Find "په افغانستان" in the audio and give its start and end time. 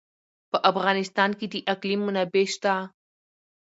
0.51-1.29